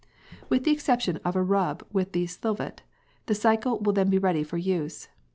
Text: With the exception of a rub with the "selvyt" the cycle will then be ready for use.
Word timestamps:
With 0.49 0.63
the 0.63 0.71
exception 0.71 1.17
of 1.17 1.35
a 1.35 1.43
rub 1.43 1.83
with 1.93 2.13
the 2.13 2.25
"selvyt" 2.25 2.81
the 3.27 3.35
cycle 3.35 3.77
will 3.77 3.93
then 3.93 4.09
be 4.09 4.17
ready 4.17 4.41
for 4.41 4.57
use. 4.57 5.07